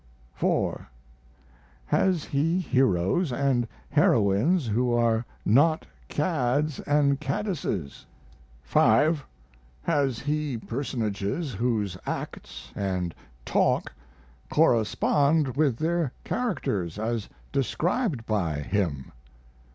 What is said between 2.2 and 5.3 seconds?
he heroes & heroines who are